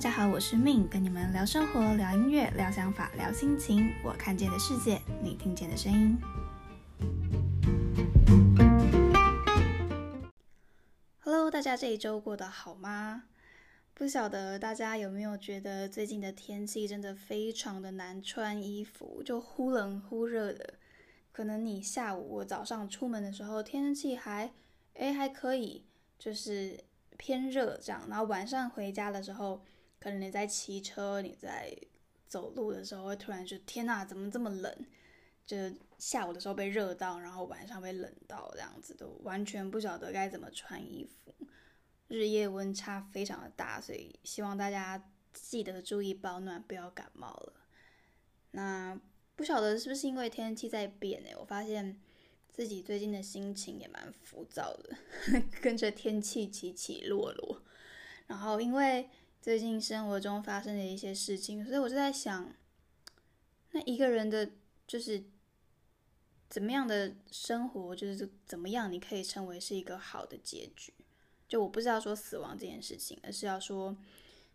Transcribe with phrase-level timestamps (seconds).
[0.00, 3.92] 大家好，我是 Min，跟你们聊生活、聊音乐、聊想法、聊心情。
[4.02, 6.16] 我看见的世界，你听见的声音。
[11.18, 13.24] Hello，大家这一周过得好吗？
[13.92, 20.78] 不晓得大家有没有觉得最近的天气真的非常的难穿衣服，就忽冷忽热的。
[21.30, 24.50] 可能你下午、我早上出门的时候天气还
[24.94, 25.84] 哎还可以，
[26.18, 26.80] 就是
[27.18, 29.60] 偏热这样，然后晚上回家的时候。
[30.00, 31.76] 可能你在骑车，你在
[32.26, 34.74] 走路的时候，会突然就天哪，怎么这么冷？
[35.46, 35.56] 就
[35.98, 41.34] 下午的时候被热到，然后晚上被冷到，这样子都完全不晓得该怎么穿衣服。
[42.08, 47.52] 日夜温差非常的大，所以希望大家记得注意保暖，不要感冒了。
[48.52, 48.98] 那
[49.36, 51.30] 不晓得是不是因为天气在变呢？
[51.38, 52.00] 我发现
[52.48, 54.96] 自己最近的心情也蛮浮躁的，
[55.60, 57.62] 跟着天气起起落落。
[58.26, 59.08] 然后因为
[59.40, 62.52] 最近生活中发生的一些事情，所以我就在想，
[63.70, 64.50] 那一个人的
[64.86, 65.24] 就是
[66.50, 70.92] 怎么样的生活，就是怎么样你可以称为是一个好的结局？
[71.48, 73.96] 就我不是要说死亡这件事情，而是要说，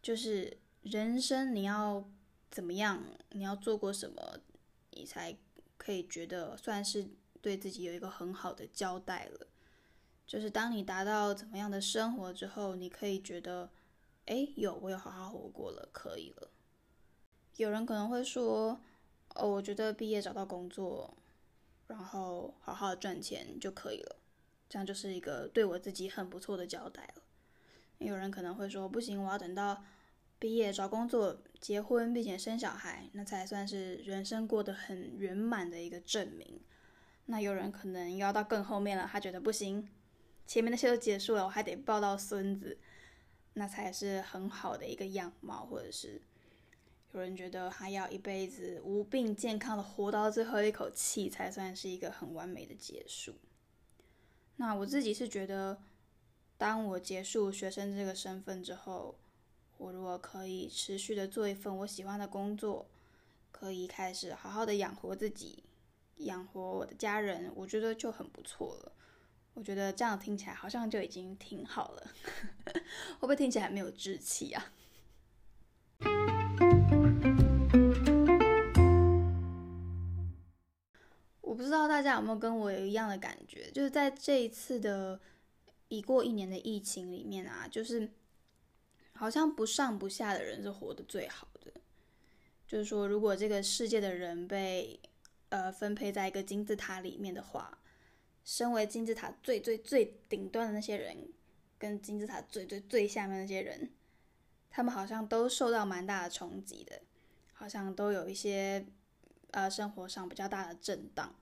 [0.00, 2.08] 就是人生你要
[2.48, 4.38] 怎么样，你要做过什么，
[4.92, 5.36] 你才
[5.76, 7.08] 可以觉得算是
[7.42, 9.48] 对自己有一个很好的交代了。
[10.24, 13.68] 就是当你达到怎么样的生活之后，你可以觉得。
[14.28, 16.50] 哎，有我有好好活过了，可以了。
[17.56, 18.78] 有人可能会说，
[19.34, 21.16] 哦，我觉得毕业找到工作，
[21.86, 24.16] 然后好好赚钱就可以了，
[24.68, 27.22] 这样就是一个对我自己很不错的交代了。
[27.96, 29.82] 有人可能会说，不行，我要等到
[30.38, 36.60] 毕业找工作、结婚并且生小孩，那才算是人生过得很圆满的一个证明。
[37.24, 39.88] 那有人可能要到更后面了，他觉得不行，
[40.46, 42.78] 前面那些都结束了，我还得抱到孙子。
[43.58, 46.22] 那才是很好的一个样貌，或者是
[47.12, 53.34] 有人觉得他要一辈子无病健康的活到最后一口气，才算是一个很完美的结束。
[54.56, 55.82] 那我自己是觉得，
[56.56, 59.18] 当我结束学生这个身份之后，
[59.76, 62.86] 我如果可以持续的做一份我喜欢的工作，
[63.50, 65.64] 可以开始好好的养活自己，
[66.18, 68.92] 养活我的家人，我觉得就很不错了。
[69.58, 72.06] 我觉得这样听起来好像就已经挺好了，
[73.18, 74.72] 会不会听起来没有志气啊？
[81.40, 85.18] 我不知道大家有没有跟我有一样的感觉，就是在这一次的
[85.88, 88.08] 已过一年的疫情里面啊，就是
[89.14, 91.72] 好像不上不下的人是活得最好的。
[92.68, 95.00] 就是说，如果这个世界的人被
[95.48, 97.76] 呃分配在一个金字塔里面的话。
[98.50, 101.28] 身为金字塔最最最顶端的那些人，
[101.78, 103.92] 跟金字塔最最最下面那些人，
[104.70, 107.02] 他们好像都受到蛮大的冲击的，
[107.52, 108.86] 好像都有一些
[109.50, 111.34] 呃生活上比较大的震荡。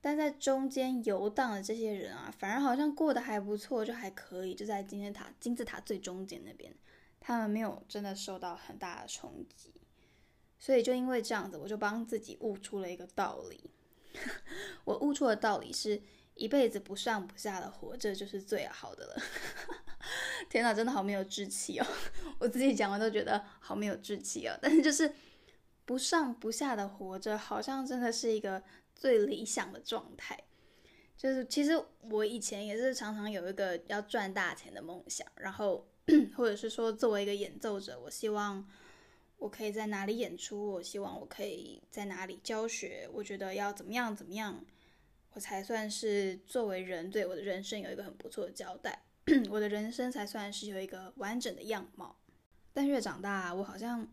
[0.00, 6.74] 但在中间游荡的这些人啊，反而好像过得还不错，就还可以，就在金字塔金字塔最中间那边，
[7.20, 9.74] 他们没有真的受到很大的冲击。
[10.58, 13.70] 所以就因为这样子，我就帮自己悟出了一个道理。
[14.84, 16.00] 我悟出的道理是。
[16.34, 19.22] 一辈子不上不下的活着就是最好的了。
[20.50, 21.86] 天哪，真的好没有志气哦！
[22.40, 24.56] 我自己讲完都觉得好没有志气哦。
[24.60, 25.12] 但是就是
[25.84, 28.62] 不上不下的活着，好像真的是一个
[28.94, 30.38] 最理想的状态。
[31.16, 35.86] 就是其实我以前也是常常有一个要赚大钱的梦想，然后
[36.36, 38.66] 或者是说作为一个演奏者，我希望
[39.36, 44.64] 我可以在哪里演出，我希望我可以在哪里教学，我觉得要怎么样怎么样。
[45.34, 49.02] 我才算是作为人对我的人生有一个很不错的交代，
[49.48, 52.18] 我的人生才算是有一个完整的样貌。
[52.72, 54.06] 但越长大，我好像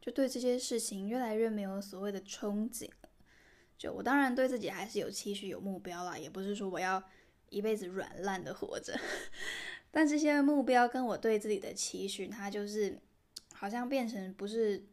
[0.00, 2.88] 就对这些事情越来越没有所谓的憧憬
[3.78, 7.02] 就我当然对自己还是有期许、有目标啦，也不是说我要
[7.50, 8.98] 一辈子软烂的活着。
[9.90, 12.98] 但这些目标跟我对自己的期许，它就是
[13.52, 14.84] 好像变成不是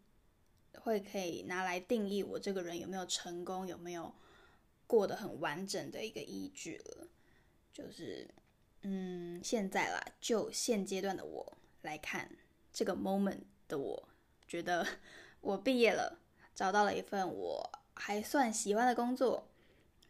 [0.79, 4.13] 会可以拿来定义我这个人有没有成功，有没有。
[4.89, 7.07] 过得很完整的一个依据了，
[7.71, 8.27] 就是，
[8.81, 12.27] 嗯，现在啦，就现阶段的我来看，
[12.74, 14.09] 这个 moment 的我，
[14.47, 14.83] 觉得
[15.41, 16.18] 我毕业了，
[16.56, 19.47] 找到了一份我还算喜欢的工作，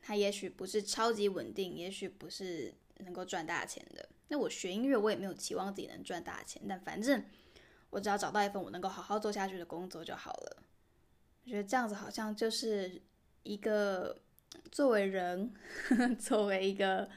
[0.01, 4.07] 它也许不是超级稳定，也许不是能够赚大钱的。
[4.29, 7.21] 那我学音乐，我也没有期望自己能赚大钱，但反正
[7.89, 10.63] 我只要找到一份我能够好好做下去的工作就好了。
[11.43, 13.01] 我觉得这样子好像就是
[13.43, 14.17] 一个。
[14.71, 15.53] 作为人，
[16.19, 17.09] 作为一个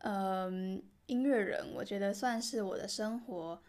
[0.00, 3.62] 嗯音乐人，我觉得算是我的生活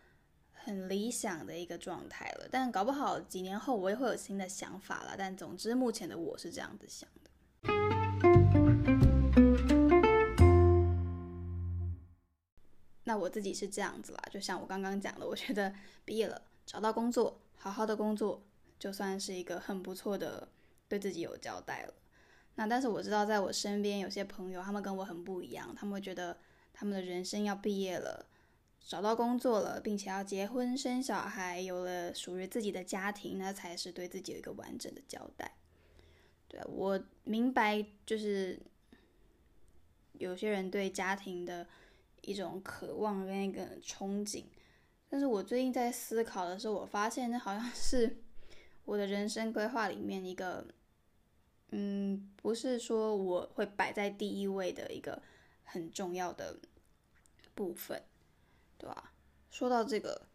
[0.51, 2.47] 很理想的一个状态了。
[2.49, 5.15] 但搞不好几年后我也会有新的想法了。
[5.17, 7.29] 但总之，目前的我是这样子想的。
[13.03, 15.73] 那我自己是这样子啦，就像我刚刚讲的，我觉得
[16.05, 18.43] 毕业了，找到工作，好好的工作，
[18.77, 20.47] 就算是一个很不错的，
[20.87, 21.93] 对自己有交代了。
[22.59, 26.37] 那但是我知道，在我身边有些朋友，他们跟我很不一样，他们会觉得
[26.73, 28.25] 他们的人生要毕业了，
[28.85, 35.55] 找到工作了，并且要结婚生小孩，有了属于自己的家庭，那才是对自己有一个完整的交代。
[36.49, 38.59] 对我明白，就是
[40.13, 41.65] 有些人对家庭的。
[42.23, 44.43] 一种渴望跟一个憧憬，
[45.07, 48.17] 但是我最近在思考的时候，我发现那好像是
[48.83, 50.67] 我的人生规划里面一个，
[51.71, 55.21] 嗯，不是说我会摆在第一位的一个
[55.63, 56.57] 很重要的
[57.53, 58.01] 部分，
[58.77, 59.13] 对吧？
[59.49, 60.27] 说到这个，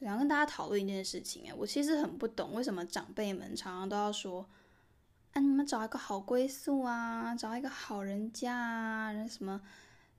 [0.00, 4.48] 想跟大家讨论一件事情哎，我其实很不懂为什么长辈们常常都要说，
[5.32, 9.60] 啊，你们找一个好归宿啊，找一个好人家啊，人什么。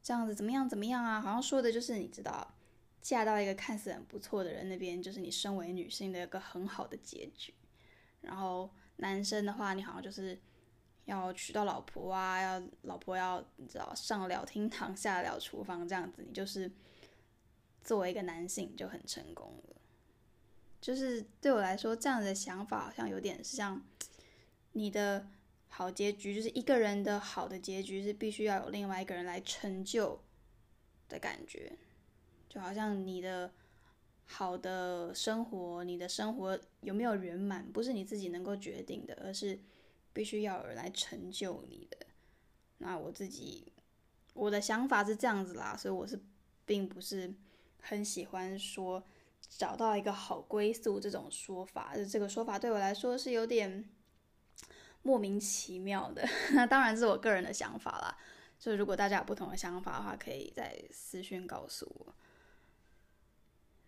[0.02, 0.68] 这样子怎么样？
[0.68, 1.22] 怎么样啊？
[1.22, 2.54] 好像说的就是你知道，
[3.02, 7.54] 嫁到一个看似很不错的人那边，就是你身为女性的一个很好的结局。
[8.24, 10.40] 然后男生的话，你好像就是
[11.06, 16.72] 要娶到老婆啊，要老婆要你知道上了厅堂，下了厨房，这样子你就是
[17.84, 19.76] 作为一个男性就很成功了。
[20.82, 23.82] 就是对我来说，这样的想法好像有点像
[24.72, 25.28] 你的。
[25.76, 30.22] 好结局就是一个人的好的结局是必须要有另外一个人来成就
[31.10, 31.76] 的感觉，
[32.48, 33.52] 就好像你的
[34.26, 39.60] 好的生活，你的生活有没有圆满，不是你自己能够决定的，而是
[40.12, 41.98] 必须要有人来成就你的。
[42.78, 43.72] 那我自己
[44.34, 46.20] 我的想法是这样子啦，所以我是
[46.66, 47.34] 并不是
[47.82, 49.04] 很喜欢说
[49.50, 53.90] 找到一个好归宿这种说法，就这个说法对我来说是有点。
[55.06, 56.26] 莫名其妙的，
[56.56, 58.18] 那当然是我个人的想法啦。
[58.58, 62.16] 就如果大家有不同的想法的话，可以在私讯告诉我。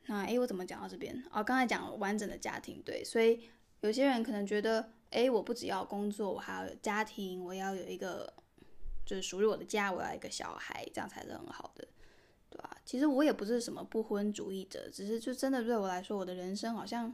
[0.08, 1.24] 那诶，我怎么讲到这边？
[1.32, 3.42] 哦，刚才讲完整的家庭，对，所以
[3.82, 8.34] 有些人可能觉得，诶，我不只要工作，我还要有家庭，我要有一个
[9.06, 11.88] 就是属于我的家，我要一个小孩，这样才是很好的，
[12.50, 12.78] 对吧？
[12.86, 17.14] 其实我也不是什么不婚主义者，只是就真的对我来说，我的人生好像。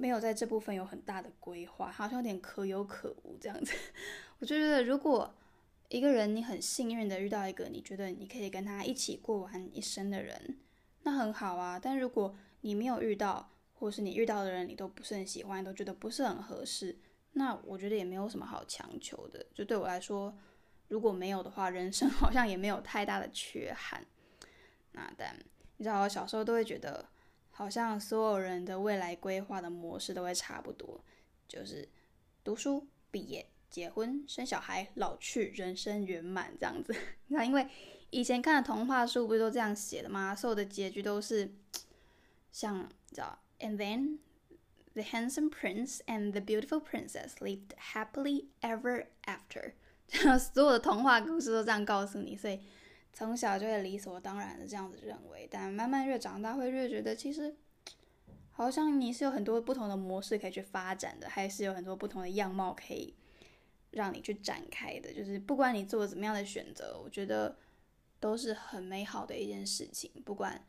[0.00, 3.72] 没有在这部分有很大的规划，好像有点可有可无这样子。
[4.38, 5.34] 我就觉得，如果
[5.88, 10.56] 一个人你很幸运的遇到一个你觉得你可以跟他一起过完一生的人，
[11.08, 11.78] 那很好啊。
[11.78, 16.98] 但如果你没有遇到，或是你遇到的人你都不是很喜欢，都觉得不是很合适，
[17.32, 19.44] 那我觉得也没有什么好强求的。
[19.54, 20.36] 就对我来说，
[20.88, 24.04] 如果没有的话，人生 好像也没有太大的缺憾。
[24.92, 25.34] 那但
[25.78, 27.08] 你知道，我小时候都会觉得。
[27.50, 31.04] 好像所有人的未来规划的模式都会差不多，
[31.48, 31.88] 就是
[32.44, 36.94] 读书、毕业、结婚、生小孩、老去、人生圆满这样子。
[37.26, 37.66] 那因为
[38.10, 40.34] 以前看的童话书不是都这样写的吗？
[40.34, 41.50] 所有的结局都是
[42.52, 44.18] 像，叫？And then
[44.94, 49.72] the handsome prince and the beautiful princess lived happily ever after。
[50.08, 52.60] 这样所有的童话故事都这样告诉你，所以。
[53.10, 57.56] 从小就会理所当然的这样子认为，但慢慢越长大会越觉得，其实
[58.52, 63.12] 好像你是有很多不同的模式可以去发展的，还是有很多不同的样貌可以
[63.90, 65.12] 让你去展开的。
[65.12, 67.56] 就是不管你做怎么样的选择，我觉得
[68.20, 70.10] 都是很美好的一件事情。
[70.24, 70.64] 不管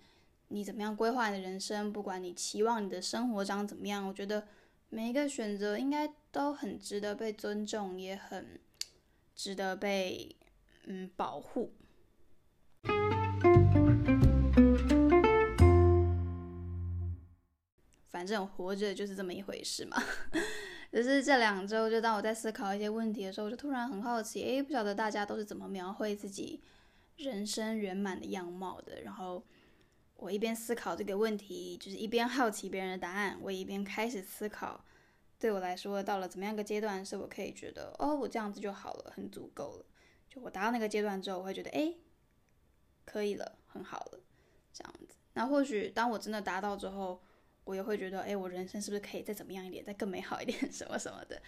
[0.50, 4.48] 你怎么样规划你的人生，不管你期望你的生活长怎么样，我觉得
[4.89, 8.60] 每一个选择应该都很值得被尊重，也很
[9.36, 10.36] 值得被
[10.86, 11.74] 嗯保护。
[18.08, 20.01] 反正活着就是这么一回事嘛。
[20.91, 26.60] 只是这两周，就当我在思考一些问题的时候，我就突然很好奇，诶，不晓得大家都是怎么描绘自己
[27.20, 29.02] 人生圆满的样貌的。
[29.02, 29.44] 然后
[30.16, 34.84] 我一边思考这个问题，就是一边好奇别人的答案，我一边开始思考，
[35.38, 39.86] 对我来说，到了怎么样一个阶段，是我可以觉得，哦，我这样子就好了，很足够了。
[40.28, 41.98] 就我达到那个阶段之后，我会觉得，诶，
[43.06, 44.20] 可以了，很好了，
[44.74, 45.16] 这样子。
[45.34, 47.22] 那或许当我真的达到之后，
[47.64, 51.42] 我也会觉得，哎，我人生是不是可以再怎么样一点，再更美好一点，什么什么的。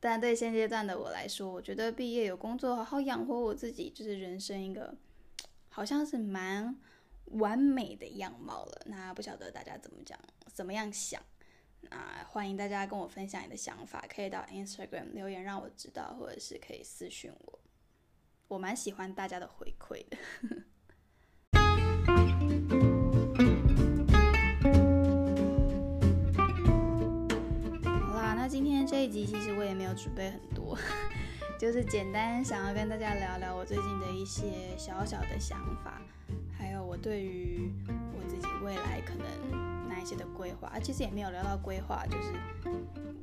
[0.00, 4.94] 但对现阶段的我来说，我觉得毕业有工作，好好养活我自己，就是人生一个
[5.78, 6.76] 好像是蛮
[7.26, 8.82] 完美的样貌了。
[8.86, 10.18] 那不晓得大家怎么讲，
[10.52, 11.22] 怎么样想？
[11.82, 17.60] 那欢迎大家跟我分享你的想法，可以到 Instagram 留言让我知道，或者是可以私信我。
[18.48, 20.18] 我蛮喜欢大家的回馈的。
[27.84, 30.76] 好啦，那今天这一集其实我也没有准备很多。
[31.58, 36.00] 就是简单想要跟大家聊聊我最近的一些小小的想法，
[36.56, 40.78] 还有我对于我自己未来可能哪一些的规划。
[40.78, 42.32] 其实也没有聊到规划，就是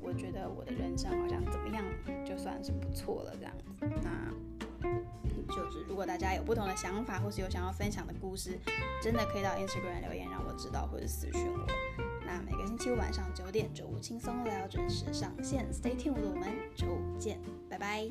[0.01, 1.85] 我觉得我的人生好像怎么样
[2.25, 3.65] 就算是不错了这样子。
[4.03, 8.59] 那就是如果大家有不同的想法，或是有想要分享的故事，
[9.01, 12.04] 真的可以到 Instagram 留言让我知道，或者私讯我。
[12.45, 15.67] 每个星期五晚上九点，周五轻松聊，准时上线。
[15.73, 18.07] Stay tuned，我们周五见，拜拜。